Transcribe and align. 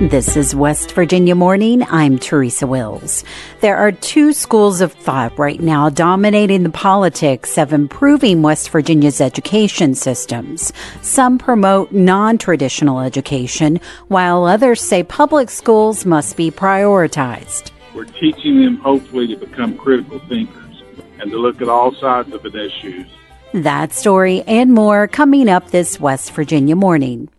This 0.00 0.36
is 0.36 0.54
West 0.54 0.92
Virginia 0.92 1.34
Morning. 1.34 1.82
I'm 1.90 2.20
Teresa 2.20 2.68
Wills. 2.68 3.24
There 3.62 3.76
are 3.76 3.90
two 3.90 4.32
schools 4.32 4.80
of 4.80 4.92
thought 4.92 5.36
right 5.36 5.58
now 5.58 5.88
dominating 5.88 6.62
the 6.62 6.70
politics 6.70 7.58
of 7.58 7.72
improving 7.72 8.40
West 8.40 8.70
Virginia's 8.70 9.20
education 9.20 9.96
systems. 9.96 10.72
Some 11.02 11.36
promote 11.36 11.90
non-traditional 11.90 13.00
education, 13.00 13.80
while 14.06 14.44
others 14.44 14.80
say 14.80 15.02
public 15.02 15.50
schools 15.50 16.06
must 16.06 16.36
be 16.36 16.52
prioritized. 16.52 17.72
We're 17.92 18.04
teaching 18.04 18.62
them 18.62 18.76
hopefully 18.76 19.26
to 19.26 19.36
become 19.36 19.76
critical 19.76 20.20
thinkers 20.28 20.80
and 21.18 21.28
to 21.32 21.36
look 21.36 21.60
at 21.60 21.68
all 21.68 21.92
sides 21.92 22.32
of 22.32 22.44
an 22.44 22.56
issue. 22.56 23.04
That 23.52 23.92
story 23.92 24.42
and 24.42 24.72
more 24.72 25.08
coming 25.08 25.48
up 25.48 25.72
this 25.72 25.98
West 25.98 26.30
Virginia 26.34 26.76
morning. 26.76 27.30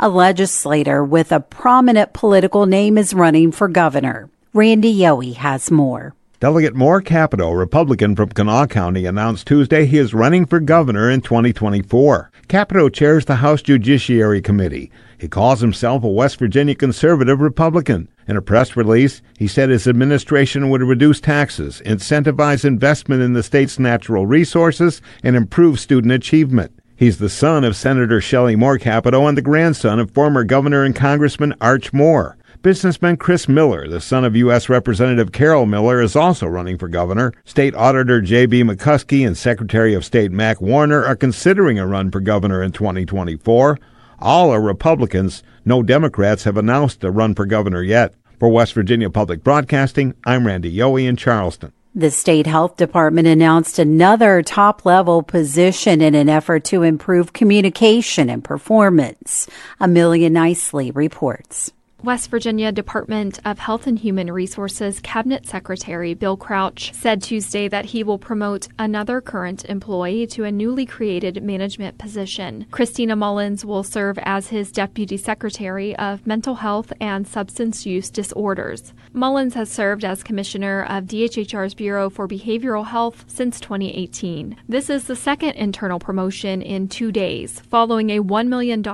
A 0.00 0.08
legislator 0.08 1.04
with 1.04 1.32
a 1.32 1.40
prominent 1.40 2.12
political 2.12 2.66
name 2.66 2.98
is 2.98 3.14
running 3.14 3.52
for 3.52 3.68
governor. 3.68 4.30
Randy 4.52 4.96
Yohe 4.96 5.34
has 5.34 5.70
more. 5.70 6.14
Delegate 6.40 6.76
Moore 6.76 7.00
Capito, 7.00 7.50
Republican 7.50 8.14
from 8.14 8.28
Kanawha 8.28 8.68
County, 8.68 9.06
announced 9.06 9.48
Tuesday 9.48 9.86
he 9.86 9.98
is 9.98 10.14
running 10.14 10.46
for 10.46 10.60
governor 10.60 11.10
in 11.10 11.20
2024. 11.20 12.30
Capito 12.46 12.88
chairs 12.88 13.24
the 13.24 13.36
House 13.36 13.60
Judiciary 13.60 14.40
Committee. 14.40 14.92
He 15.18 15.26
calls 15.26 15.60
himself 15.60 16.04
a 16.04 16.08
West 16.08 16.38
Virginia 16.38 16.76
conservative 16.76 17.40
Republican. 17.40 18.08
In 18.28 18.36
a 18.36 18.40
press 18.40 18.76
release, 18.76 19.20
he 19.36 19.48
said 19.48 19.68
his 19.68 19.88
administration 19.88 20.70
would 20.70 20.80
reduce 20.80 21.20
taxes, 21.20 21.82
incentivize 21.84 22.64
investment 22.64 23.20
in 23.20 23.32
the 23.32 23.42
state's 23.42 23.80
natural 23.80 24.24
resources, 24.24 25.02
and 25.24 25.34
improve 25.34 25.80
student 25.80 26.12
achievement. 26.12 26.72
He's 26.98 27.18
the 27.18 27.28
son 27.28 27.62
of 27.62 27.76
Senator 27.76 28.20
Shelley 28.20 28.56
Moore 28.56 28.76
Capito 28.76 29.24
and 29.28 29.38
the 29.38 29.40
grandson 29.40 30.00
of 30.00 30.10
former 30.10 30.42
Governor 30.42 30.82
and 30.82 30.96
Congressman 30.96 31.54
Arch 31.60 31.92
Moore. 31.92 32.36
Businessman 32.60 33.16
Chris 33.18 33.48
Miller, 33.48 33.86
the 33.86 34.00
son 34.00 34.24
of 34.24 34.34
U.S. 34.34 34.68
Representative 34.68 35.30
Carol 35.30 35.64
Miller, 35.64 36.02
is 36.02 36.16
also 36.16 36.48
running 36.48 36.76
for 36.76 36.88
governor. 36.88 37.32
State 37.44 37.76
Auditor 37.76 38.20
J.B. 38.20 38.64
McCuskey 38.64 39.24
and 39.24 39.38
Secretary 39.38 39.94
of 39.94 40.04
State 40.04 40.32
Mac 40.32 40.60
Warner 40.60 41.04
are 41.04 41.14
considering 41.14 41.78
a 41.78 41.86
run 41.86 42.10
for 42.10 42.18
governor 42.18 42.64
in 42.64 42.72
2024. 42.72 43.78
All 44.18 44.50
are 44.50 44.60
Republicans. 44.60 45.44
No 45.64 45.84
Democrats 45.84 46.42
have 46.42 46.56
announced 46.56 47.04
a 47.04 47.12
run 47.12 47.36
for 47.36 47.46
governor 47.46 47.84
yet. 47.84 48.12
For 48.40 48.48
West 48.48 48.72
Virginia 48.72 49.08
Public 49.08 49.44
Broadcasting, 49.44 50.14
I'm 50.24 50.48
Randy 50.48 50.76
Yohe 50.76 51.08
in 51.08 51.14
Charleston. 51.14 51.72
The 51.98 52.12
state 52.12 52.46
health 52.46 52.76
department 52.76 53.26
announced 53.26 53.80
another 53.80 54.40
top 54.40 54.86
level 54.86 55.24
position 55.24 56.00
in 56.00 56.14
an 56.14 56.28
effort 56.28 56.62
to 56.66 56.84
improve 56.84 57.32
communication 57.32 58.30
and 58.30 58.44
performance. 58.44 59.48
Amelia 59.80 60.30
Nicely 60.30 60.92
reports. 60.92 61.72
West 62.04 62.30
Virginia 62.30 62.70
Department 62.70 63.40
of 63.44 63.58
Health 63.58 63.88
and 63.88 63.98
Human 63.98 64.30
Resources 64.30 65.00
Cabinet 65.00 65.48
Secretary 65.48 66.14
Bill 66.14 66.36
Crouch 66.36 66.92
said 66.94 67.20
Tuesday 67.20 67.66
that 67.66 67.86
he 67.86 68.04
will 68.04 68.18
promote 68.18 68.68
another 68.78 69.20
current 69.20 69.64
employee 69.64 70.24
to 70.28 70.44
a 70.44 70.52
newly 70.52 70.86
created 70.86 71.42
management 71.42 71.98
position. 71.98 72.66
Christina 72.70 73.16
Mullins 73.16 73.64
will 73.64 73.82
serve 73.82 74.16
as 74.22 74.46
his 74.46 74.70
Deputy 74.70 75.16
Secretary 75.16 75.96
of 75.96 76.24
Mental 76.24 76.54
Health 76.54 76.92
and 77.00 77.26
Substance 77.26 77.84
Use 77.84 78.10
Disorders. 78.10 78.92
Mullins 79.12 79.54
has 79.54 79.68
served 79.68 80.04
as 80.04 80.22
Commissioner 80.22 80.84
of 80.84 81.06
DHHR's 81.06 81.74
Bureau 81.74 82.08
for 82.08 82.28
Behavioral 82.28 82.86
Health 82.86 83.24
since 83.26 83.58
2018. 83.58 84.56
This 84.68 84.88
is 84.88 85.08
the 85.08 85.16
second 85.16 85.54
internal 85.54 85.98
promotion 85.98 86.62
in 86.62 86.86
two 86.86 87.10
days, 87.10 87.58
following 87.58 88.10
a 88.10 88.22
$1 88.22 88.46
million 88.46 88.84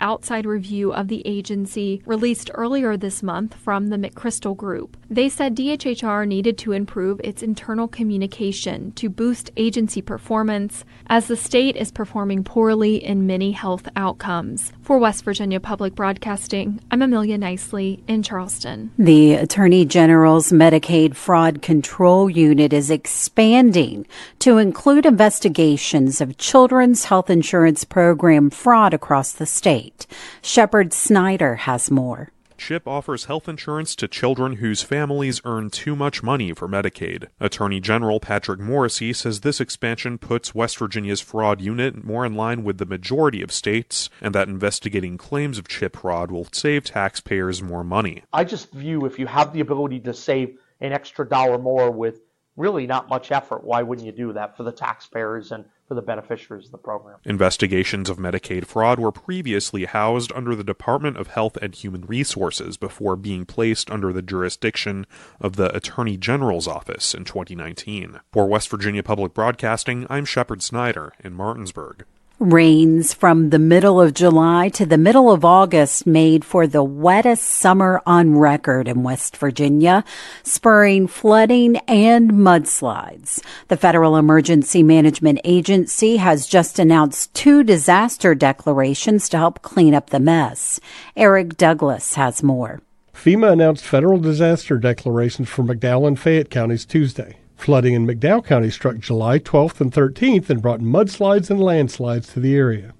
outside 0.00 0.46
review 0.46 0.92
of 0.92 1.08
the 1.08 1.26
agency 1.26 2.02
released 2.06 2.51
earlier 2.54 2.96
this 2.96 3.22
month 3.22 3.54
from 3.54 3.88
the 3.88 3.96
McChrystal 3.96 4.56
Group. 4.56 4.96
They 5.10 5.28
said 5.28 5.56
DHHR 5.56 6.26
needed 6.26 6.56
to 6.58 6.72
improve 6.72 7.20
its 7.22 7.42
internal 7.42 7.88
communication 7.88 8.92
to 8.92 9.08
boost 9.08 9.50
agency 9.56 10.00
performance 10.00 10.84
as 11.06 11.26
the 11.26 11.36
state 11.36 11.76
is 11.76 11.90
performing 11.90 12.44
poorly 12.44 13.02
in 13.02 13.26
many 13.26 13.52
health 13.52 13.88
outcomes. 13.96 14.72
For 14.82 14.98
West 14.98 15.24
Virginia 15.24 15.60
Public 15.60 15.94
Broadcasting, 15.94 16.80
I'm 16.90 17.02
Amelia 17.02 17.38
Nicely 17.38 18.02
in 18.08 18.22
Charleston. 18.22 18.90
The 18.98 19.34
Attorney 19.34 19.84
General's 19.84 20.50
Medicaid 20.52 21.14
Fraud 21.14 21.62
Control 21.62 22.30
Unit 22.30 22.72
is 22.72 22.90
expanding 22.90 24.06
to 24.38 24.58
include 24.58 25.06
investigations 25.06 26.20
of 26.20 26.38
children's 26.38 27.04
health 27.04 27.30
insurance 27.30 27.84
program 27.84 28.50
fraud 28.50 28.94
across 28.94 29.32
the 29.32 29.46
state. 29.46 30.06
Shepard 30.40 30.92
Snyder 30.92 31.56
has 31.56 31.90
more. 31.90 32.30
CHIP 32.56 32.86
offers 32.86 33.24
health 33.26 33.48
insurance 33.48 33.94
to 33.96 34.08
children 34.08 34.54
whose 34.54 34.82
families 34.82 35.40
earn 35.44 35.70
too 35.70 35.94
much 35.96 36.22
money 36.22 36.52
for 36.52 36.68
Medicaid. 36.68 37.28
Attorney 37.40 37.80
General 37.80 38.20
Patrick 38.20 38.60
Morrisey 38.60 39.14
says 39.14 39.40
this 39.40 39.60
expansion 39.60 40.18
puts 40.18 40.54
West 40.54 40.78
Virginia's 40.78 41.20
fraud 41.20 41.60
unit 41.60 42.04
more 42.04 42.24
in 42.24 42.34
line 42.34 42.64
with 42.64 42.78
the 42.78 42.86
majority 42.86 43.42
of 43.42 43.52
states, 43.52 44.10
and 44.20 44.34
that 44.34 44.48
investigating 44.48 45.18
claims 45.18 45.58
of 45.58 45.68
CHIP 45.68 45.96
fraud 45.96 46.30
will 46.30 46.48
save 46.52 46.84
taxpayers 46.84 47.62
more 47.62 47.84
money. 47.84 48.22
I 48.32 48.44
just 48.44 48.72
view 48.72 49.04
if 49.06 49.18
you 49.18 49.26
have 49.26 49.52
the 49.52 49.60
ability 49.60 50.00
to 50.00 50.14
save 50.14 50.56
an 50.80 50.92
extra 50.92 51.28
dollar 51.28 51.58
more 51.58 51.90
with 51.90 52.20
really 52.56 52.86
not 52.86 53.08
much 53.08 53.32
effort, 53.32 53.64
why 53.64 53.82
wouldn't 53.82 54.06
you 54.06 54.12
do 54.12 54.32
that 54.34 54.56
for 54.56 54.62
the 54.62 54.72
taxpayers 54.72 55.52
and 55.52 55.64
for 55.92 55.96
the 55.96 56.00
beneficiaries 56.00 56.64
of 56.64 56.72
the 56.72 56.78
program. 56.78 57.18
Investigations 57.24 58.08
of 58.08 58.16
Medicaid 58.16 58.64
fraud 58.64 58.98
were 58.98 59.12
previously 59.12 59.84
housed 59.84 60.32
under 60.34 60.56
the 60.56 60.64
Department 60.64 61.18
of 61.18 61.26
Health 61.26 61.58
and 61.60 61.74
Human 61.74 62.06
Resources 62.06 62.78
before 62.78 63.14
being 63.14 63.44
placed 63.44 63.90
under 63.90 64.10
the 64.10 64.22
jurisdiction 64.22 65.06
of 65.38 65.56
the 65.56 65.74
Attorney 65.76 66.16
General's 66.16 66.66
Office 66.66 67.14
in 67.14 67.24
2019. 67.24 68.20
For 68.32 68.46
West 68.46 68.70
Virginia 68.70 69.02
Public 69.02 69.34
Broadcasting, 69.34 70.06
I'm 70.08 70.24
Shepard 70.24 70.62
Snyder 70.62 71.12
in 71.22 71.34
Martinsburg. 71.34 72.06
Rains 72.42 73.14
from 73.14 73.50
the 73.50 73.60
middle 73.60 74.00
of 74.00 74.14
July 74.14 74.68
to 74.70 74.84
the 74.84 74.98
middle 74.98 75.30
of 75.30 75.44
August 75.44 76.08
made 76.08 76.44
for 76.44 76.66
the 76.66 76.82
wettest 76.82 77.44
summer 77.44 78.02
on 78.04 78.36
record 78.36 78.88
in 78.88 79.04
West 79.04 79.36
Virginia, 79.36 80.02
spurring 80.42 81.06
flooding 81.06 81.76
and 81.86 82.32
mudslides. 82.32 83.40
The 83.68 83.76
Federal 83.76 84.16
Emergency 84.16 84.82
Management 84.82 85.38
Agency 85.44 86.16
has 86.16 86.48
just 86.48 86.80
announced 86.80 87.32
two 87.32 87.62
disaster 87.62 88.34
declarations 88.34 89.28
to 89.28 89.36
help 89.36 89.62
clean 89.62 89.94
up 89.94 90.10
the 90.10 90.18
mess. 90.18 90.80
Eric 91.16 91.56
Douglas 91.56 92.14
has 92.14 92.42
more. 92.42 92.82
FEMA 93.14 93.52
announced 93.52 93.84
federal 93.84 94.18
disaster 94.18 94.78
declarations 94.78 95.48
for 95.48 95.62
McDowell 95.62 96.08
and 96.08 96.18
Fayette 96.18 96.50
counties 96.50 96.84
Tuesday. 96.84 97.36
Flooding 97.62 97.94
in 97.94 98.08
McDowell 98.08 98.44
County 98.44 98.70
struck 98.70 98.98
July 98.98 99.38
12th 99.38 99.80
and 99.80 99.92
13th 99.92 100.50
and 100.50 100.60
brought 100.60 100.80
mudslides 100.80 101.48
and 101.48 101.60
landslides 101.60 102.26
to 102.32 102.40
the 102.40 102.56
area. 102.56 102.92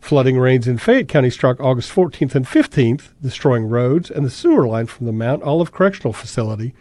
Flooding 0.00 0.36
rains 0.36 0.66
in 0.66 0.76
Fayette 0.76 1.06
County 1.06 1.30
struck 1.30 1.60
August 1.60 1.94
14th 1.94 2.34
and 2.34 2.44
15th, 2.44 3.10
destroying 3.22 3.68
roads 3.68 4.10
and 4.10 4.26
the 4.26 4.30
sewer 4.30 4.66
line 4.66 4.86
from 4.86 5.06
the 5.06 5.12
Mount 5.12 5.44
Olive 5.44 5.70
Correctional 5.70 6.12
Facility, 6.12 6.74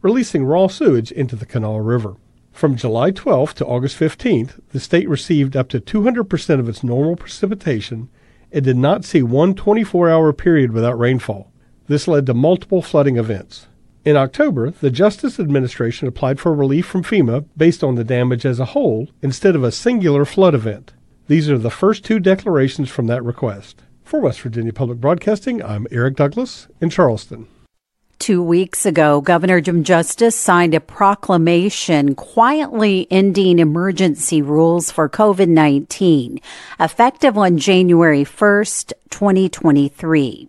releasing 0.00 0.46
raw 0.46 0.66
sewage 0.66 1.12
into 1.12 1.36
the 1.36 1.44
Kanawha 1.44 1.82
River. 1.82 2.16
From 2.52 2.74
July 2.74 3.10
12th 3.10 3.52
to 3.56 3.66
August 3.66 4.00
15th, 4.00 4.58
the 4.70 4.80
state 4.80 5.10
received 5.10 5.58
up 5.58 5.68
to 5.68 5.82
200% 5.82 6.58
of 6.58 6.70
its 6.70 6.82
normal 6.82 7.16
precipitation 7.16 8.08
and 8.50 8.64
did 8.64 8.78
not 8.78 9.04
see 9.04 9.22
one 9.22 9.54
24 9.54 10.08
hour 10.08 10.32
period 10.32 10.72
without 10.72 10.98
rainfall. 10.98 11.52
This 11.86 12.08
led 12.08 12.24
to 12.24 12.32
multiple 12.32 12.80
flooding 12.80 13.18
events. 13.18 13.67
In 14.04 14.16
October, 14.16 14.70
the 14.70 14.90
Justice 14.90 15.40
Administration 15.40 16.08
applied 16.08 16.38
for 16.38 16.54
relief 16.54 16.86
from 16.86 17.02
FEMA 17.02 17.44
based 17.56 17.82
on 17.82 17.96
the 17.96 18.04
damage 18.04 18.46
as 18.46 18.60
a 18.60 18.66
whole 18.66 19.08
instead 19.22 19.56
of 19.56 19.64
a 19.64 19.72
singular 19.72 20.24
flood 20.24 20.54
event. 20.54 20.92
These 21.26 21.50
are 21.50 21.58
the 21.58 21.70
first 21.70 22.04
two 22.04 22.20
declarations 22.20 22.88
from 22.88 23.06
that 23.08 23.24
request. 23.24 23.82
For 24.04 24.20
West 24.20 24.40
Virginia 24.40 24.72
Public 24.72 25.00
Broadcasting, 25.00 25.62
I'm 25.62 25.86
Eric 25.90 26.16
Douglas 26.16 26.68
in 26.80 26.90
Charleston. 26.90 27.48
Two 28.18 28.42
weeks 28.42 28.84
ago, 28.84 29.20
Governor 29.20 29.60
Jim 29.60 29.84
Justice 29.84 30.34
signed 30.34 30.74
a 30.74 30.80
proclamation 30.80 32.14
quietly 32.14 33.06
ending 33.10 33.58
emergency 33.58 34.42
rules 34.42 34.90
for 34.90 35.08
COVID 35.08 35.48
19, 35.48 36.40
effective 36.80 37.38
on 37.38 37.58
January 37.58 38.24
1st, 38.24 38.92
2023. 39.10 40.48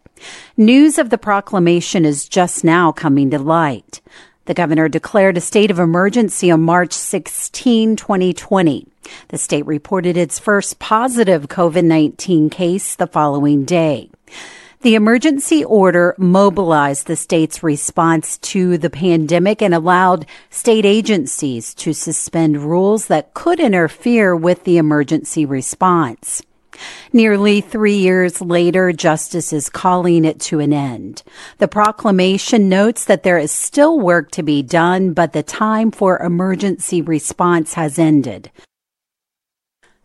News 0.57 0.97
of 0.97 1.09
the 1.09 1.17
proclamation 1.17 2.05
is 2.05 2.27
just 2.27 2.63
now 2.63 2.91
coming 2.91 3.29
to 3.31 3.39
light. 3.39 4.01
The 4.45 4.53
governor 4.53 4.89
declared 4.89 5.37
a 5.37 5.41
state 5.41 5.69
of 5.69 5.77
emergency 5.77 6.49
on 6.49 6.61
March 6.61 6.93
16, 6.93 7.95
2020. 7.95 8.87
The 9.27 9.37
state 9.37 9.65
reported 9.65 10.17
its 10.17 10.39
first 10.39 10.79
positive 10.79 11.47
COVID-19 11.47 12.51
case 12.51 12.95
the 12.95 13.07
following 13.07 13.63
day. 13.65 14.09
The 14.81 14.95
emergency 14.95 15.63
order 15.63 16.15
mobilized 16.17 17.07
the 17.07 17.17
state's 17.17 17.61
response 17.61 18.37
to 18.37 18.77
the 18.77 18.89
pandemic 18.89 19.61
and 19.61 19.73
allowed 19.73 20.25
state 20.49 20.85
agencies 20.85 21.73
to 21.75 21.91
suspend 21.93 22.63
rules 22.63 23.07
that 23.07 23.33
could 23.33 23.59
interfere 23.59 24.33
with 24.35 24.63
the 24.63 24.77
emergency 24.77 25.45
response. 25.45 26.41
Nearly 27.13 27.61
three 27.61 27.97
years 27.97 28.41
later, 28.41 28.91
justice 28.91 29.53
is 29.53 29.69
calling 29.69 30.25
it 30.25 30.39
to 30.41 30.59
an 30.59 30.73
end. 30.73 31.23
The 31.57 31.67
proclamation 31.67 32.69
notes 32.69 33.05
that 33.05 33.23
there 33.23 33.37
is 33.37 33.51
still 33.51 33.99
work 33.99 34.31
to 34.31 34.43
be 34.43 34.61
done, 34.61 35.13
but 35.13 35.33
the 35.33 35.43
time 35.43 35.91
for 35.91 36.19
emergency 36.19 37.01
response 37.01 37.73
has 37.73 37.99
ended. 37.99 38.51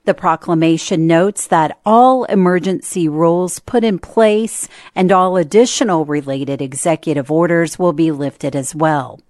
The 0.04 0.12
proclamation 0.12 1.06
notes 1.06 1.46
that 1.46 1.78
all 1.86 2.24
emergency 2.24 3.08
rules 3.08 3.58
put 3.60 3.84
in 3.84 3.98
place 3.98 4.68
and 4.94 5.10
all 5.10 5.38
additional 5.38 6.04
related 6.04 6.60
executive 6.60 7.30
orders 7.30 7.78
will 7.78 7.94
be 7.94 8.10
lifted 8.10 8.54
as 8.54 8.74
well. 8.74 9.20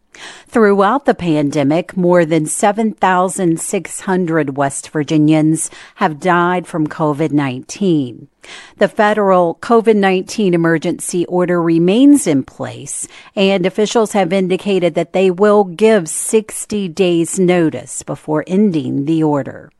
Throughout 0.48 1.04
the 1.04 1.14
pandemic, 1.14 1.96
more 1.96 2.24
than 2.24 2.46
7,600 2.46 4.56
West 4.56 4.90
Virginians 4.90 5.70
have 5.96 6.20
died 6.20 6.66
from 6.66 6.86
COVID-19. 6.86 8.28
The 8.76 8.88
federal 8.88 9.56
COVID-19 9.56 10.52
emergency 10.52 11.24
order 11.26 11.62
remains 11.62 12.26
in 12.26 12.42
place 12.42 13.08
and 13.34 13.66
officials 13.66 14.12
have 14.12 14.32
indicated 14.32 14.94
that 14.94 15.12
they 15.12 15.30
will 15.30 15.64
give 15.64 16.08
60 16.08 16.88
days 16.88 17.38
notice 17.38 18.02
before 18.02 18.44
ending 18.46 19.06
the 19.06 19.22
order. 19.22 19.70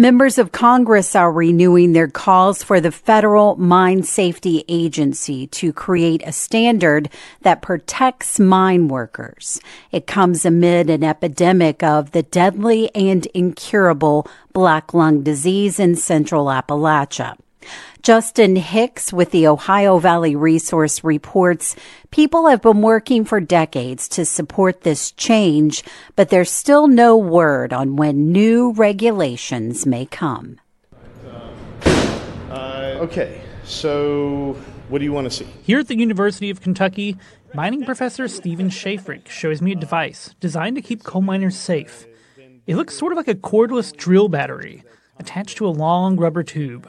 Members 0.00 0.38
of 0.38 0.50
Congress 0.50 1.14
are 1.14 1.30
renewing 1.30 1.92
their 1.92 2.08
calls 2.08 2.62
for 2.62 2.80
the 2.80 2.90
Federal 2.90 3.56
Mine 3.56 4.02
Safety 4.02 4.64
Agency 4.66 5.46
to 5.48 5.74
create 5.74 6.22
a 6.24 6.32
standard 6.32 7.10
that 7.42 7.60
protects 7.60 8.40
mine 8.40 8.88
workers. 8.88 9.60
It 9.92 10.06
comes 10.06 10.46
amid 10.46 10.88
an 10.88 11.04
epidemic 11.04 11.82
of 11.82 12.12
the 12.12 12.22
deadly 12.22 12.88
and 12.94 13.26
incurable 13.34 14.26
black 14.54 14.94
lung 14.94 15.22
disease 15.22 15.78
in 15.78 15.96
central 15.96 16.46
Appalachia. 16.46 17.36
Justin 18.02 18.56
Hicks 18.56 19.12
with 19.12 19.30
the 19.30 19.46
Ohio 19.46 19.98
Valley 19.98 20.34
Resource 20.34 21.04
reports 21.04 21.76
people 22.10 22.48
have 22.48 22.62
been 22.62 22.80
working 22.80 23.24
for 23.24 23.40
decades 23.40 24.08
to 24.10 24.24
support 24.24 24.82
this 24.82 25.10
change, 25.12 25.84
but 26.16 26.30
there's 26.30 26.50
still 26.50 26.86
no 26.86 27.16
word 27.16 27.72
on 27.74 27.96
when 27.96 28.32
new 28.32 28.72
regulations 28.72 29.84
may 29.84 30.06
come. 30.06 30.58
Uh, 31.84 32.96
okay, 33.00 33.42
so 33.64 34.56
what 34.88 35.00
do 35.00 35.04
you 35.04 35.12
want 35.12 35.30
to 35.30 35.30
see? 35.30 35.46
Here 35.62 35.80
at 35.80 35.88
the 35.88 35.98
University 35.98 36.48
of 36.48 36.62
Kentucky, 36.62 37.18
mining 37.54 37.84
professor 37.84 38.28
Steven 38.28 38.70
Schafrik 38.70 39.28
shows 39.28 39.60
me 39.60 39.72
a 39.72 39.76
device 39.76 40.34
designed 40.40 40.76
to 40.76 40.82
keep 40.82 41.04
coal 41.04 41.22
miners 41.22 41.56
safe. 41.56 42.06
It 42.66 42.76
looks 42.76 42.96
sort 42.96 43.12
of 43.12 43.16
like 43.18 43.28
a 43.28 43.34
cordless 43.34 43.94
drill 43.94 44.28
battery 44.28 44.84
attached 45.18 45.58
to 45.58 45.66
a 45.66 45.68
long 45.68 46.16
rubber 46.16 46.42
tube. 46.42 46.88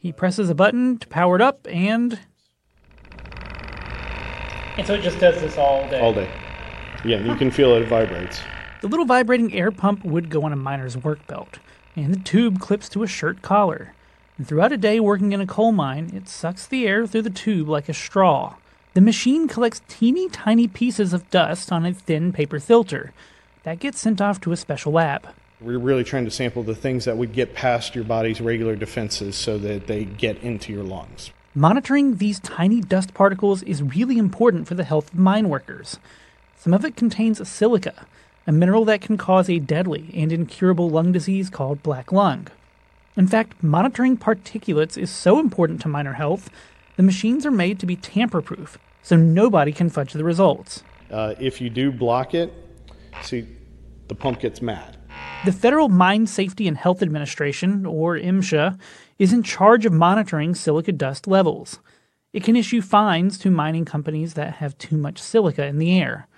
He 0.00 0.12
presses 0.12 0.48
a 0.48 0.54
button 0.54 0.96
to 0.96 1.06
power 1.08 1.36
it 1.36 1.42
up, 1.42 1.66
and. 1.70 2.18
And 4.78 4.86
so 4.86 4.94
it 4.94 5.02
just 5.02 5.20
does 5.20 5.38
this 5.42 5.58
all 5.58 5.86
day. 5.90 6.00
All 6.00 6.14
day. 6.14 6.28
Yeah, 7.04 7.18
you 7.18 7.36
can 7.36 7.50
feel 7.50 7.74
it, 7.74 7.82
it 7.82 7.88
vibrates. 7.88 8.40
The 8.80 8.88
little 8.88 9.04
vibrating 9.04 9.52
air 9.52 9.70
pump 9.70 10.02
would 10.06 10.30
go 10.30 10.44
on 10.44 10.54
a 10.54 10.56
miner's 10.56 10.96
work 10.96 11.26
belt, 11.26 11.58
and 11.94 12.14
the 12.14 12.18
tube 12.18 12.60
clips 12.60 12.88
to 12.90 13.02
a 13.02 13.06
shirt 13.06 13.42
collar. 13.42 13.92
And 14.38 14.48
throughout 14.48 14.72
a 14.72 14.78
day 14.78 15.00
working 15.00 15.32
in 15.32 15.40
a 15.42 15.46
coal 15.46 15.70
mine, 15.70 16.10
it 16.14 16.28
sucks 16.28 16.66
the 16.66 16.86
air 16.86 17.06
through 17.06 17.22
the 17.22 17.28
tube 17.28 17.68
like 17.68 17.90
a 17.90 17.94
straw. 17.94 18.56
The 18.94 19.02
machine 19.02 19.48
collects 19.48 19.82
teeny 19.86 20.30
tiny 20.30 20.66
pieces 20.66 21.12
of 21.12 21.28
dust 21.28 21.70
on 21.70 21.84
a 21.84 21.92
thin 21.92 22.32
paper 22.32 22.58
filter. 22.58 23.12
That 23.64 23.80
gets 23.80 24.00
sent 24.00 24.22
off 24.22 24.40
to 24.40 24.52
a 24.52 24.56
special 24.56 24.92
lab. 24.92 25.28
We're 25.60 25.78
really 25.78 26.04
trying 26.04 26.24
to 26.24 26.30
sample 26.30 26.62
the 26.62 26.74
things 26.74 27.04
that 27.04 27.18
would 27.18 27.34
get 27.34 27.54
past 27.54 27.94
your 27.94 28.04
body's 28.04 28.40
regular 28.40 28.76
defenses 28.76 29.36
so 29.36 29.58
that 29.58 29.86
they 29.86 30.06
get 30.06 30.38
into 30.38 30.72
your 30.72 30.84
lungs. 30.84 31.32
Monitoring 31.54 32.16
these 32.16 32.40
tiny 32.40 32.80
dust 32.80 33.12
particles 33.12 33.62
is 33.64 33.82
really 33.82 34.16
important 34.16 34.66
for 34.66 34.74
the 34.74 34.84
health 34.84 35.12
of 35.12 35.18
mine 35.18 35.50
workers. 35.50 35.98
Some 36.56 36.72
of 36.72 36.84
it 36.84 36.96
contains 36.96 37.46
silica, 37.46 38.06
a 38.46 38.52
mineral 38.52 38.86
that 38.86 39.02
can 39.02 39.18
cause 39.18 39.50
a 39.50 39.58
deadly 39.58 40.10
and 40.14 40.32
incurable 40.32 40.88
lung 40.88 41.12
disease 41.12 41.50
called 41.50 41.82
black 41.82 42.10
lung. 42.10 42.46
In 43.16 43.26
fact, 43.26 43.62
monitoring 43.62 44.16
particulates 44.16 44.96
is 44.96 45.10
so 45.10 45.38
important 45.38 45.82
to 45.82 45.88
miner 45.88 46.14
health, 46.14 46.48
the 46.96 47.02
machines 47.02 47.44
are 47.44 47.50
made 47.50 47.78
to 47.80 47.86
be 47.86 47.96
tamper 47.96 48.40
proof, 48.40 48.78
so 49.02 49.16
nobody 49.16 49.72
can 49.72 49.90
fudge 49.90 50.14
the 50.14 50.24
results. 50.24 50.84
Uh, 51.10 51.34
if 51.38 51.60
you 51.60 51.68
do 51.68 51.92
block 51.92 52.32
it, 52.32 52.52
see, 53.22 53.46
the 54.08 54.14
pump 54.14 54.40
gets 54.40 54.62
mad. 54.62 54.96
The 55.44 55.52
Federal 55.52 55.88
Mine 55.88 56.26
Safety 56.26 56.68
and 56.68 56.76
Health 56.76 57.02
Administration, 57.02 57.86
or 57.86 58.16
MSHA, 58.16 58.78
is 59.18 59.32
in 59.32 59.42
charge 59.42 59.86
of 59.86 59.92
monitoring 59.92 60.54
silica 60.54 60.92
dust 60.92 61.26
levels. 61.26 61.80
It 62.32 62.44
can 62.44 62.56
issue 62.56 62.82
fines 62.82 63.38
to 63.38 63.50
mining 63.50 63.86
companies 63.86 64.34
that 64.34 64.56
have 64.56 64.76
too 64.76 64.98
much 64.98 65.18
silica 65.18 65.64
in 65.64 65.78
the 65.78 65.98
air. 65.98 66.28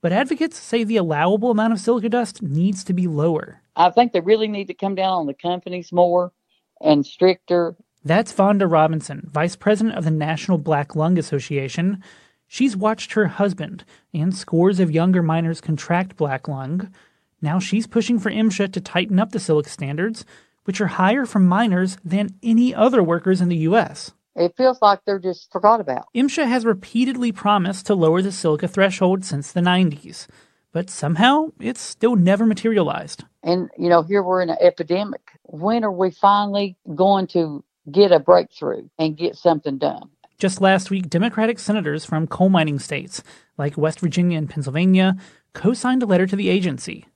But 0.00 0.12
advocates 0.12 0.58
say 0.58 0.84
the 0.84 0.96
allowable 0.96 1.50
amount 1.50 1.72
of 1.72 1.80
silica 1.80 2.08
dust 2.08 2.42
needs 2.42 2.84
to 2.84 2.92
be 2.92 3.06
lower. 3.06 3.62
I 3.76 3.90
think 3.90 4.12
they 4.12 4.20
really 4.20 4.48
need 4.48 4.66
to 4.66 4.74
come 4.74 4.94
down 4.94 5.12
on 5.12 5.26
the 5.26 5.34
companies 5.34 5.92
more 5.92 6.32
and 6.80 7.06
stricter. 7.06 7.76
That's 8.04 8.32
Vonda 8.32 8.70
Robinson, 8.70 9.28
Vice 9.30 9.56
President 9.56 9.96
of 9.96 10.04
the 10.04 10.10
National 10.10 10.58
Black 10.58 10.94
Lung 10.94 11.18
Association. 11.18 12.02
She's 12.46 12.76
watched 12.76 13.12
her 13.12 13.26
husband 13.26 13.84
and 14.14 14.34
scores 14.34 14.80
of 14.80 14.90
younger 14.90 15.22
miners 15.22 15.60
contract 15.60 16.16
black 16.16 16.48
lung 16.48 16.92
now 17.40 17.58
she's 17.58 17.86
pushing 17.86 18.18
for 18.18 18.30
MSHA 18.30 18.72
to 18.72 18.80
tighten 18.80 19.18
up 19.18 19.32
the 19.32 19.40
silica 19.40 19.70
standards, 19.70 20.24
which 20.64 20.80
are 20.80 20.88
higher 20.88 21.24
for 21.24 21.38
miners 21.38 21.96
than 22.04 22.30
any 22.42 22.74
other 22.74 23.02
workers 23.02 23.40
in 23.40 23.48
the 23.48 23.56
U.S. 23.58 24.12
It 24.34 24.54
feels 24.56 24.80
like 24.82 25.00
they're 25.04 25.18
just 25.18 25.50
forgot 25.50 25.80
about. 25.80 26.06
MSHA 26.14 26.48
has 26.48 26.64
repeatedly 26.64 27.32
promised 27.32 27.86
to 27.86 27.94
lower 27.94 28.22
the 28.22 28.32
silica 28.32 28.68
threshold 28.68 29.24
since 29.24 29.52
the 29.52 29.60
90s, 29.60 30.26
but 30.72 30.90
somehow 30.90 31.48
it's 31.60 31.80
still 31.80 32.16
never 32.16 32.44
materialized. 32.44 33.24
And, 33.42 33.70
you 33.78 33.88
know, 33.88 34.02
here 34.02 34.22
we're 34.22 34.42
in 34.42 34.50
an 34.50 34.58
epidemic. 34.60 35.22
When 35.42 35.84
are 35.84 35.92
we 35.92 36.10
finally 36.10 36.76
going 36.94 37.28
to 37.28 37.64
get 37.90 38.12
a 38.12 38.20
breakthrough 38.20 38.88
and 38.98 39.16
get 39.16 39.36
something 39.36 39.78
done? 39.78 40.10
Just 40.38 40.60
last 40.60 40.90
week, 40.90 41.08
Democratic 41.08 41.58
senators 41.58 42.04
from 42.04 42.28
coal 42.28 42.48
mining 42.48 42.78
states 42.78 43.24
like 43.56 43.76
West 43.76 43.98
Virginia 43.98 44.38
and 44.38 44.48
Pennsylvania 44.48 45.16
co 45.52 45.72
signed 45.72 46.02
a 46.02 46.06
letter 46.06 46.26
to 46.26 46.36
the 46.36 46.48
agency 46.48 47.06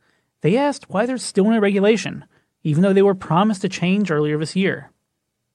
they 0.43 0.57
asked 0.57 0.91
why 0.91 1.07
there's 1.07 1.23
still 1.23 1.45
no 1.45 1.59
regulation, 1.59 2.25
even 2.63 2.83
though 2.83 2.93
they 2.93 3.03
were 3.03 3.15
promised 3.15 3.65
a 3.65 3.69
change 3.69 4.11
earlier 4.11 4.39
this 4.39 4.55
year. 4.55 4.91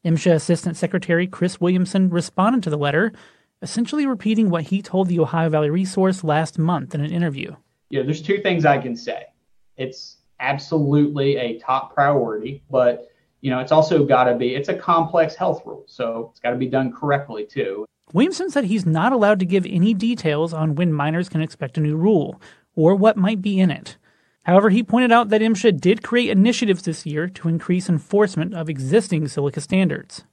MSHA 0.05 0.33
Assistant 0.33 0.77
Secretary 0.77 1.27
Chris 1.27 1.61
Williamson 1.61 2.09
responded 2.09 2.63
to 2.63 2.69
the 2.69 2.77
letter, 2.77 3.11
essentially 3.61 4.05
repeating 4.05 4.49
what 4.49 4.63
he 4.63 4.81
told 4.81 5.07
the 5.07 5.19
Ohio 5.19 5.49
Valley 5.49 5.69
Resource 5.69 6.23
last 6.23 6.57
month 6.57 6.95
in 6.95 7.01
an 7.01 7.11
interview. 7.11 7.55
Yeah, 7.89 8.03
there's 8.03 8.21
two 8.21 8.39
things 8.39 8.65
I 8.65 8.77
can 8.77 8.95
say. 8.95 9.25
It's 9.75 10.17
absolutely 10.39 11.37
a 11.37 11.59
top 11.59 11.93
priority, 11.93 12.63
but 12.69 13.11
you 13.41 13.51
know, 13.51 13.59
it's 13.59 13.71
also 13.71 14.05
got 14.05 14.25
to 14.25 14.35
be 14.35 14.55
it's 14.55 14.69
a 14.69 14.75
complex 14.75 15.35
health 15.35 15.63
rule, 15.65 15.83
so 15.87 16.29
it's 16.31 16.39
got 16.39 16.51
to 16.51 16.57
be 16.57 16.67
done 16.67 16.91
correctly 16.91 17.45
too. 17.45 17.85
Williamson 18.13 18.49
said 18.49 18.63
he's 18.63 18.85
not 18.85 19.11
allowed 19.11 19.39
to 19.39 19.45
give 19.45 19.65
any 19.65 19.93
details 19.93 20.53
on 20.53 20.75
when 20.75 20.93
miners 20.93 21.27
can 21.27 21.41
expect 21.41 21.77
a 21.77 21.81
new 21.81 21.97
rule 21.97 22.41
or 22.75 22.95
what 22.95 23.17
might 23.17 23.41
be 23.41 23.59
in 23.59 23.69
it. 23.69 23.97
However, 24.47 24.69
he 24.69 24.81
pointed 24.81 25.11
out 25.11 25.27
that 25.27 25.41
MSHA 25.41 25.81
did 25.81 26.03
create 26.03 26.29
initiatives 26.29 26.83
this 26.83 27.05
year 27.05 27.27
to 27.27 27.49
increase 27.49 27.89
enforcement 27.89 28.53
of 28.53 28.69
existing 28.69 29.27
silica 29.27 29.59
standards. 29.59 30.23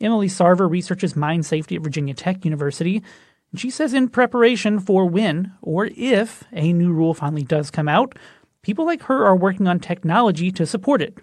Emily 0.00 0.26
Sarver 0.26 0.68
researches 0.68 1.14
mine 1.14 1.44
safety 1.44 1.76
at 1.76 1.82
Virginia 1.82 2.12
Tech 2.12 2.44
University, 2.44 3.04
and 3.52 3.60
she 3.60 3.70
says 3.70 3.94
in 3.94 4.08
preparation 4.08 4.80
for 4.80 5.06
when 5.06 5.52
or 5.62 5.88
if 5.96 6.42
a 6.52 6.72
new 6.72 6.92
rule 6.92 7.14
finally 7.14 7.44
does 7.44 7.70
come 7.70 7.88
out, 7.88 8.18
people 8.62 8.84
like 8.84 9.04
her 9.04 9.24
are 9.24 9.36
working 9.36 9.68
on 9.68 9.78
technology 9.78 10.50
to 10.50 10.66
support 10.66 11.00
it. 11.00 11.16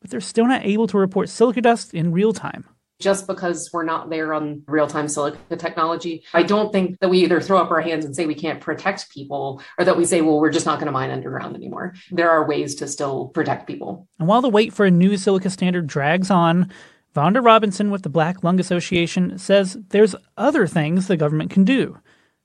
But 0.00 0.10
they're 0.10 0.20
still 0.20 0.46
not 0.46 0.66
able 0.66 0.88
to 0.88 0.98
report 0.98 1.28
silica 1.28 1.60
dust 1.60 1.94
in 1.94 2.10
real 2.10 2.32
time 2.32 2.64
just 3.00 3.26
because 3.26 3.70
we're 3.72 3.84
not 3.84 4.10
there 4.10 4.32
on 4.32 4.62
real 4.66 4.86
time 4.86 5.08
silica 5.08 5.56
technology. 5.56 6.22
I 6.32 6.42
don't 6.42 6.70
think 6.70 6.98
that 7.00 7.08
we 7.08 7.18
either 7.24 7.40
throw 7.40 7.58
up 7.58 7.70
our 7.70 7.80
hands 7.80 8.04
and 8.04 8.14
say 8.14 8.26
we 8.26 8.34
can't 8.34 8.60
protect 8.60 9.10
people 9.10 9.62
or 9.78 9.84
that 9.84 9.96
we 9.96 10.04
say, 10.04 10.20
well, 10.20 10.38
we're 10.38 10.50
just 10.50 10.66
not 10.66 10.78
going 10.78 10.86
to 10.86 10.92
mine 10.92 11.10
underground 11.10 11.56
anymore. 11.56 11.94
There 12.10 12.30
are 12.30 12.46
ways 12.46 12.74
to 12.76 12.86
still 12.86 13.28
protect 13.28 13.66
people. 13.66 14.06
And 14.18 14.28
while 14.28 14.42
the 14.42 14.48
wait 14.48 14.72
for 14.72 14.86
a 14.86 14.90
new 14.90 15.16
silica 15.16 15.50
standard 15.50 15.86
drags 15.86 16.30
on, 16.30 16.70
Vonda 17.14 17.44
Robinson 17.44 17.90
with 17.90 18.02
the 18.02 18.08
Black 18.08 18.44
Lung 18.44 18.60
Association 18.60 19.36
says 19.38 19.76
there's 19.88 20.14
other 20.36 20.66
things 20.66 21.08
the 21.08 21.16
government 21.16 21.50
can 21.50 21.64
do. 21.64 21.98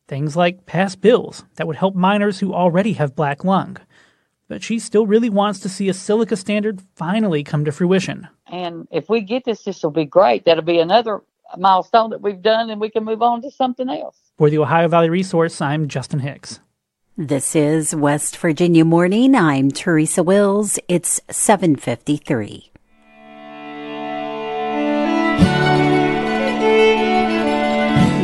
Things 0.08 0.36
like 0.36 0.66
pass 0.66 0.96
bills 0.96 1.44
that 1.56 1.68
would 1.68 1.76
help 1.76 1.96
miners 1.96 2.40
who 2.40 2.54
already 2.54 2.94
have 2.94 3.16
black 3.16 3.44
lung 3.44 3.78
but 4.48 4.64
she 4.64 4.80
still 4.80 5.06
really 5.06 5.30
wants 5.30 5.60
to 5.60 5.70
see 5.70 5.90
a 5.90 5.94
silica 5.94 6.36
standard 6.36 6.82
finally 6.96 7.44
come 7.44 7.66
to 7.66 7.72
fruition. 7.72 8.28
And 8.48 8.88
if 8.92 9.10
we 9.10 9.22
get 9.22 9.46
this, 9.46 9.64
this 9.64 9.84
will 9.84 9.92
be 9.92 10.06
great. 10.06 10.46
That'll 10.46 10.64
be 10.64 10.80
another 10.80 11.22
milestone 11.58 12.10
that 12.12 12.22
we've 12.22 12.42
done, 12.42 12.70
and 12.70 12.80
we 12.80 12.90
can 12.90 13.04
move 13.04 13.22
on 13.22 13.42
to 13.42 13.52
something 13.52 13.90
else. 13.90 14.18
For 14.38 14.50
the 14.50 14.60
Ohio 14.60 14.88
Valley 14.88 15.10
Resource, 15.10 15.62
I'm 15.62 15.88
Justin 15.88 16.20
Hicks. 16.20 16.60
This 17.18 17.56
is 17.56 17.96
West 17.96 18.36
Virginia 18.38 18.84
Morning. 18.84 19.36
I'm 19.36 19.72
Teresa 19.72 20.22
Wills. 20.22 20.78
It's 20.90 21.22
753. 21.30 22.72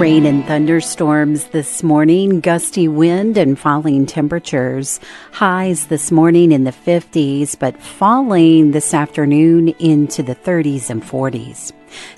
Rain 0.01 0.25
and 0.25 0.43
thunderstorms 0.45 1.43
this 1.49 1.83
morning, 1.83 2.39
gusty 2.39 2.87
wind 2.87 3.37
and 3.37 3.57
falling 3.57 4.07
temperatures. 4.07 4.99
Highs 5.31 5.85
this 5.85 6.11
morning 6.11 6.51
in 6.51 6.63
the 6.63 6.71
50s, 6.71 7.55
but 7.59 7.79
falling 7.79 8.71
this 8.71 8.95
afternoon 8.95 9.67
into 9.77 10.23
the 10.23 10.33
30s 10.33 10.89
and 10.89 11.03
40s. 11.03 11.71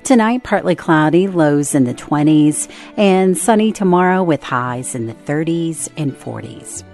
Tonight, 0.05 0.43
partly 0.43 0.75
cloudy, 0.75 1.27
lows 1.27 1.75
in 1.75 1.83
the 1.83 1.93
20s, 1.93 2.71
and 2.95 3.37
sunny 3.37 3.73
tomorrow 3.73 4.23
with 4.23 4.43
highs 4.43 4.95
in 4.95 5.07
the 5.07 5.13
30s 5.13 5.89
and 5.97 6.13
40s. 6.13 6.85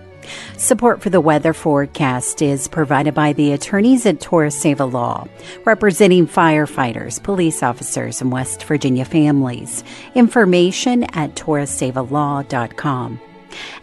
Support 0.57 1.01
for 1.01 1.09
the 1.09 1.21
weather 1.21 1.53
forecast 1.53 2.41
is 2.41 2.67
provided 2.67 3.13
by 3.13 3.33
the 3.33 3.53
attorneys 3.53 4.05
at 4.05 4.19
Torisseva 4.19 4.91
Law, 4.91 5.27
representing 5.65 6.27
firefighters, 6.27 7.21
police 7.21 7.63
officers, 7.63 8.21
and 8.21 8.31
West 8.31 8.63
Virginia 8.63 9.05
families. 9.05 9.83
Information 10.15 11.03
at 11.15 11.35
torissevalaw.com 11.35 13.19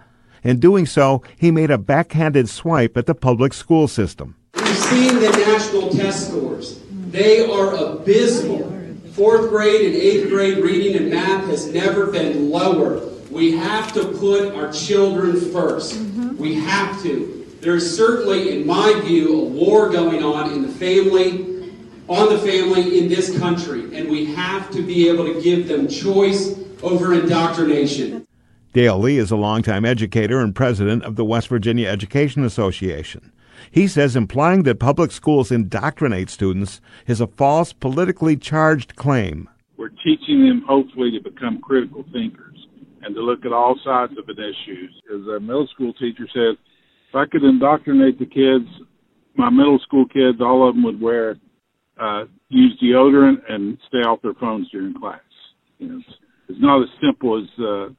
In 0.44 0.60
doing 0.60 0.86
so, 0.86 1.24
he 1.38 1.52
made 1.52 1.72
a 1.72 1.78
backhanded 1.78 2.50
swipe 2.50 2.98
at 2.98 3.06
the 3.06 3.16
public 3.16 3.54
school 3.54 3.88
system. 3.88 4.36
We've 4.56 4.68
seen 4.76 5.16
the 5.22 5.30
national 5.30 5.90
test 5.92 6.28
scores. 6.28 6.82
They 7.12 7.50
are 7.50 7.74
abysmal. 7.74 8.74
Fourth 9.14 9.50
grade 9.50 9.86
and 9.86 9.96
eighth 9.96 10.30
grade 10.30 10.58
reading 10.58 10.96
and 10.98 11.10
math 11.10 11.46
has 11.48 11.72
never 11.72 12.08
been 12.08 12.50
lower. 12.50 13.02
We 13.32 13.54
have 13.54 13.94
to 13.94 14.10
put 14.10 14.54
our 14.54 14.72
children 14.72 15.34
1st 15.34 15.94
mm-hmm. 15.94 16.38
We 16.38 16.56
have 16.56 17.02
to. 17.04 17.48
There's 17.62 17.96
certainly, 17.96 18.58
in 18.60 18.68
my 18.68 19.02
view, 19.06 19.42
a 19.42 19.44
war 19.46 19.90
going 19.90 20.22
on 20.22 20.52
in 20.52 20.62
the 20.62 20.68
family, 20.68 21.74
on 22.10 22.30
the 22.30 22.40
family 22.40 23.00
in 23.00 23.08
this 23.08 23.38
country, 23.40 23.98
and 23.98 24.10
we 24.10 24.26
have 24.36 24.70
to 24.72 24.82
be 24.82 25.08
able 25.10 25.34
to 25.34 25.42
give 25.42 25.68
them 25.68 25.88
choice 25.88 26.60
over 26.84 27.14
indoctrination. 27.14 28.28
Dale 28.74 29.00
Lee 29.00 29.18
is 29.18 29.32
a 29.32 29.38
longtime 29.38 29.86
educator 29.86 30.40
and 30.40 30.54
president 30.54 31.04
of 31.04 31.16
the 31.16 31.26
West 31.26 31.48
Virginia 31.48 31.88
Education 31.88 32.44
Association. 32.44 33.32
He 33.72 33.88
says 33.88 34.16
implying 34.16 34.64
that 34.64 34.80
public 34.80 35.12
schools 35.12 35.52
indoctrinate 35.52 36.30
students 36.30 36.82
is 37.06 37.22
a 37.22 37.28
false, 37.28 37.74
politically 37.74 38.38
charged 38.38 38.96
claim. 38.96 39.50
We're 39.78 39.90
teaching 39.90 40.48
them, 40.48 40.64
hopefully, 40.68 41.12
to 41.12 41.30
become 41.30 41.62
critical 41.62 42.04
thinkers 42.12 42.68
and 43.04 43.16
to 43.16 43.22
look 43.22 43.46
at 43.46 43.54
all 43.54 43.80
sides 43.84 44.14
of 44.18 44.28
an 44.28 44.38
issue. 44.38 44.88
As 45.14 45.28
a 45.28 45.40
middle 45.40 45.68
school 45.74 45.94
teacher 45.94 46.28
said, 46.34 46.58
if 47.10 47.16
I 47.16 47.26
could 47.26 47.44
indoctrinate 47.44 48.20
the 48.20 48.26
kids, 48.26 48.68
my 49.36 49.50
middle 49.50 49.80
school 49.80 50.06
kids, 50.08 50.40
all 50.42 50.68
of 50.68 50.76
them 50.76 50.84
would 50.84 51.00
wear, 51.00 51.38
uh, 52.00 52.26
use 52.50 52.78
deodorant 52.84 53.42
and 53.50 53.78
stay 53.88 54.00
off 54.00 54.22
their 54.22 54.34
phones 54.34 54.70
during 54.72 54.94
class. 55.00 55.22
You 55.78 55.90
know, 55.90 55.98
it's, 56.00 56.18
it's 56.50 56.60
not 56.62 56.82
as 56.82 56.90
simple 57.02 57.38
as 57.38 57.48
uh, 57.60 57.94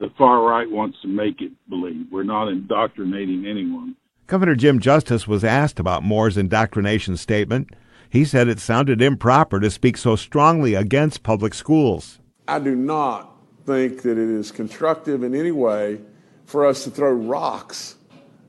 the 0.00 0.08
far 0.16 0.42
right 0.42 0.70
wants 0.70 0.96
to 1.02 1.08
make 1.08 1.40
it 1.40 1.52
believe. 1.68 2.06
We're 2.10 2.22
not 2.22 2.48
indoctrinating 2.48 3.44
anyone. 3.46 3.96
Governor 4.28 4.56
Jim 4.56 4.78
Justice 4.78 5.26
was 5.26 5.42
asked 5.42 5.80
about 5.80 6.02
Moore's 6.02 6.36
indoctrination 6.36 7.16
statement. 7.16 7.70
He 8.10 8.26
said 8.26 8.46
it 8.46 8.60
sounded 8.60 9.00
improper 9.00 9.58
to 9.58 9.70
speak 9.70 9.96
so 9.96 10.16
strongly 10.16 10.74
against 10.74 11.22
public 11.22 11.54
schools. 11.54 12.18
I 12.46 12.58
do 12.58 12.76
not 12.76 13.34
think 13.64 14.02
that 14.02 14.18
it 14.18 14.28
is 14.28 14.52
constructive 14.52 15.22
in 15.22 15.34
any 15.34 15.50
way 15.50 16.02
for 16.44 16.66
us 16.66 16.84
to 16.84 16.90
throw 16.90 17.10
rocks. 17.10 17.96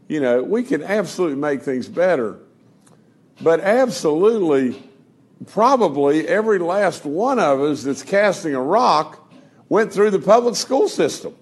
You 0.09 0.19
know, 0.19 0.43
we 0.43 0.63
can 0.63 0.83
absolutely 0.83 1.37
make 1.37 1.61
things 1.61 1.87
better, 1.87 2.37
but 3.41 3.61
absolutely, 3.61 4.83
probably 5.47 6.27
every 6.27 6.59
last 6.59 7.05
one 7.05 7.39
of 7.39 7.61
us 7.61 7.83
that's 7.83 8.03
casting 8.03 8.53
a 8.53 8.61
rock 8.61 9.31
went 9.69 9.93
through 9.93 10.11
the 10.11 10.19
public 10.19 10.57
school 10.57 10.89
system. 10.89 11.33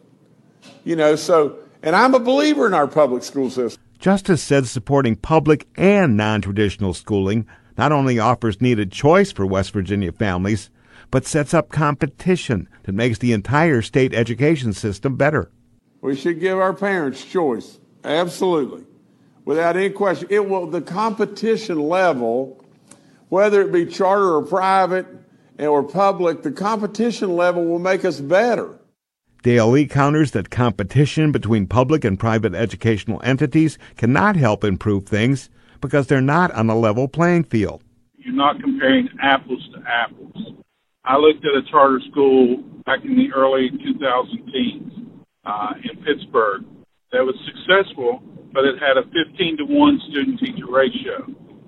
You 0.83 0.95
know, 0.95 1.15
so, 1.15 1.57
and 1.81 1.95
I'm 1.95 2.13
a 2.13 2.19
believer 2.19 2.67
in 2.67 2.75
our 2.75 2.87
public 2.87 3.23
school 3.23 3.49
system. 3.49 3.81
Justice 4.07 4.41
said 4.41 4.65
supporting 4.65 5.17
public 5.17 5.67
and 5.75 6.15
non 6.15 6.41
traditional 6.41 6.93
schooling 6.93 7.45
not 7.77 7.91
only 7.91 8.19
offers 8.19 8.61
needed 8.61 8.89
choice 8.89 9.33
for 9.33 9.45
West 9.45 9.71
Virginia 9.71 10.13
families, 10.13 10.69
but 11.11 11.25
sets 11.25 11.53
up 11.53 11.73
competition 11.73 12.69
that 12.83 12.93
makes 12.93 13.17
the 13.17 13.33
entire 13.33 13.81
state 13.81 14.13
education 14.13 14.71
system 14.71 15.17
better. 15.17 15.51
We 15.99 16.15
should 16.15 16.39
give 16.39 16.57
our 16.57 16.71
parents 16.73 17.25
choice. 17.25 17.79
Absolutely. 18.05 18.85
Without 19.43 19.75
any 19.75 19.89
question. 19.89 20.29
It 20.31 20.47
will 20.47 20.67
the 20.67 20.79
competition 20.79 21.77
level, 21.77 22.63
whether 23.27 23.61
it 23.61 23.73
be 23.73 23.85
charter 23.85 24.35
or 24.37 24.41
private 24.41 25.05
or 25.59 25.83
public, 25.83 26.43
the 26.43 26.51
competition 26.53 27.35
level 27.35 27.65
will 27.65 27.77
make 27.77 28.05
us 28.05 28.21
better. 28.21 28.79
Lee 29.45 29.87
counters 29.87 30.31
that 30.31 30.49
competition 30.49 31.31
between 31.31 31.67
public 31.67 32.03
and 32.03 32.19
private 32.19 32.53
educational 32.53 33.21
entities 33.23 33.77
cannot 33.95 34.35
help 34.35 34.63
improve 34.63 35.05
things 35.07 35.49
because 35.81 36.07
they're 36.07 36.21
not 36.21 36.51
on 36.51 36.69
a 36.69 36.77
level 36.77 37.07
playing 37.07 37.43
field. 37.43 37.83
You're 38.17 38.33
not 38.33 38.59
comparing 38.59 39.09
apples 39.21 39.61
to 39.73 39.81
apples. 39.87 40.63
I 41.05 41.17
looked 41.17 41.45
at 41.45 41.55
a 41.55 41.63
charter 41.71 42.01
school 42.11 42.57
back 42.85 42.99
in 43.05 43.15
the 43.15 43.31
early 43.33 43.69
2010s 43.71 45.07
uh, 45.45 45.73
in 45.83 46.03
Pittsburgh 46.03 46.65
that 47.11 47.23
was 47.23 47.35
successful, 47.45 48.21
but 48.53 48.65
it 48.65 48.75
had 48.79 48.97
a 48.97 49.03
15 49.03 49.57
to 49.57 49.63
1 49.63 50.01
student 50.09 50.39
teacher 50.39 50.67
ratio. 50.69 51.23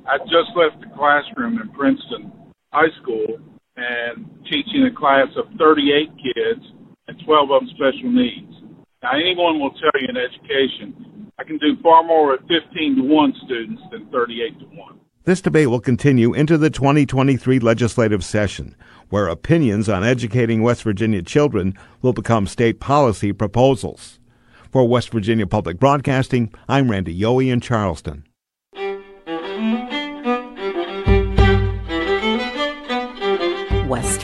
I 0.06 0.18
just 0.26 0.52
left 0.56 0.82
the 0.82 0.92
classroom 0.98 1.62
in 1.62 1.70
Princeton 1.70 2.32
High 2.74 2.92
School 3.02 3.40
and 3.78 4.28
teaching 4.44 4.90
a 4.92 4.94
class 4.94 5.28
of 5.38 5.46
38 5.58 6.10
kids 6.18 6.66
12 7.30 7.52
of 7.52 7.62
them 7.62 7.70
special 7.76 8.12
needs. 8.12 8.52
Now, 9.04 9.12
anyone 9.14 9.60
will 9.60 9.70
tell 9.70 9.92
you 10.02 10.08
in 10.10 10.18
education, 10.18 11.30
I 11.38 11.44
can 11.44 11.60
do 11.60 11.78
far 11.84 12.02
more 12.04 12.32
with 12.32 12.42
15 12.48 12.96
to 12.96 13.04
1 13.04 13.34
students 13.46 13.84
than 13.92 14.10
38 14.10 14.60
to 14.60 14.66
1. 14.66 15.00
This 15.26 15.40
debate 15.40 15.70
will 15.70 15.80
continue 15.80 16.34
into 16.34 16.58
the 16.58 16.72
2023 16.72 17.60
legislative 17.60 18.26
session, 18.26 18.76
where 19.10 19.28
opinions 19.28 19.88
on 19.88 20.04
educating 20.04 20.64
West 20.64 20.82
Virginia 20.82 21.22
children 21.22 21.78
will 22.02 22.14
become 22.14 22.48
state 22.48 22.80
policy 22.80 23.32
proposals. 23.32 24.20
For 24.72 24.88
West 24.88 25.12
Virginia 25.12 25.46
Public 25.46 25.78
Broadcasting, 25.78 26.52
I'm 26.68 26.90
Randy 26.90 27.16
Yohe 27.16 27.54
in 27.54 27.62
Charleston. 27.62 28.24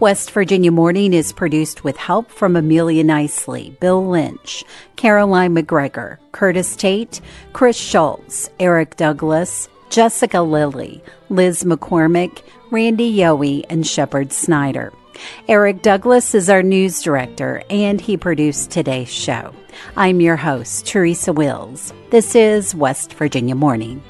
West 0.00 0.30
Virginia 0.30 0.70
Morning 0.70 1.12
is 1.12 1.32
produced 1.32 1.84
with 1.84 1.96
help 1.96 2.30
from 2.30 2.56
Amelia 2.56 3.04
Nicely, 3.04 3.76
Bill 3.80 4.06
Lynch, 4.06 4.64
Caroline 4.96 5.54
McGregor, 5.54 6.18
Curtis 6.32 6.76
Tate, 6.76 7.20
Chris 7.52 7.76
Schultz, 7.76 8.48
Eric 8.60 8.96
Douglas, 8.96 9.68
Jessica 9.90 10.42
Lilly, 10.42 11.02
Liz 11.28 11.64
McCormick, 11.64 12.42
Randy 12.70 13.14
Yohe, 13.14 13.64
and 13.70 13.86
Shepard 13.86 14.32
Snyder. 14.32 14.92
Eric 15.48 15.82
Douglas 15.82 16.34
is 16.34 16.50
our 16.50 16.62
news 16.62 17.00
director, 17.00 17.62
and 17.70 18.00
he 18.00 18.16
produced 18.16 18.70
today's 18.70 19.08
show. 19.08 19.54
I'm 19.96 20.20
your 20.20 20.36
host, 20.36 20.86
Teresa 20.86 21.32
Wills. 21.32 21.92
This 22.10 22.34
is 22.34 22.74
West 22.74 23.14
Virginia 23.14 23.54
Morning. 23.54 24.02